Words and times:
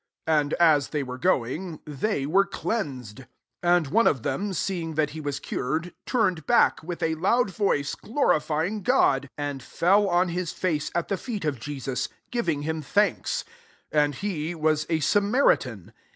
And 0.25 0.55
as 0.55 0.87
they 0.87 1.03
were 1.03 1.19
going, 1.19 1.79
they 1.85 2.25
were 2.25 2.43
cleansed. 2.47 3.17
15 3.19 3.27
And 3.61 3.87
one 3.89 4.07
of 4.07 4.23
them, 4.23 4.51
seeing 4.51 4.95
that 4.95 5.11
he 5.11 5.21
was 5.21 5.39
cured, 5.39 5.93
turned 6.07 6.47
back, 6.47 6.81
with 6.81 7.03
a 7.03 7.13
loud 7.13 7.51
voice 7.51 7.93
gloiifying 7.93 8.81
God; 8.81 9.25
16 9.37 9.37
and 9.37 9.61
fell 9.61 10.09
on 10.09 10.33
Ma 10.35 10.43
face 10.45 10.89
at 10.95 11.07
the 11.07 11.17
feet 11.17 11.45
of 11.45 11.59
Jesus, 11.59 12.09
giving 12.31 12.63
him 12.63 12.81
thanks: 12.81 13.45
s^ 13.93 14.15
he 14.15 14.55
was 14.55 14.85
a 14.89 15.01
Samari 15.01 15.59
tan. 15.59 15.93